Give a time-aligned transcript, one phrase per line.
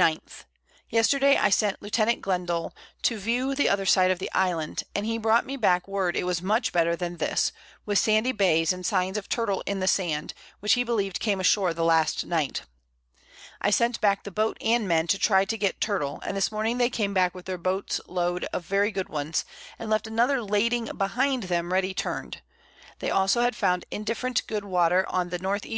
[0.88, 2.22] _Yesterday I sent Lieut.
[2.22, 6.16] Glendall to view the other side of the Island, and he brought me back word
[6.16, 7.52] it was much better than this,
[7.84, 11.74] with sandy Bays, and signs of Turtle in the Sand, which he believed came ashore
[11.74, 12.62] the last Night.
[13.60, 16.78] I sent back the Boat and Men to try to get Turtle; and this Morning
[16.78, 19.44] they came back with their Boats Load of very good ones,
[19.78, 22.40] and left another lading behind them ready turn'd;
[23.00, 25.60] they also had found indifferent good Water on the N.
[25.62, 25.68] E.